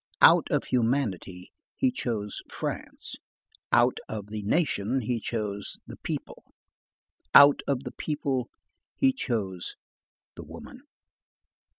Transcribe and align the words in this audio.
Out 0.23 0.47
of 0.49 0.63
humanity 0.63 1.51
he 1.75 1.91
chose 1.91 2.41
France; 2.49 3.17
out 3.71 3.99
of 4.09 4.31
the 4.31 4.41
Nation 4.41 5.01
he 5.01 5.19
chose 5.19 5.77
the 5.85 5.97
people; 5.97 6.43
out 7.35 7.59
of 7.67 7.83
the 7.83 7.91
people 7.91 8.49
he 8.95 9.13
chose 9.13 9.75
the 10.35 10.43
woman. 10.43 10.81